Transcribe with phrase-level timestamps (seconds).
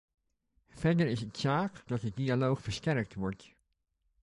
[0.69, 3.51] Verder is het zaak dat de dialoog versterkt wordt.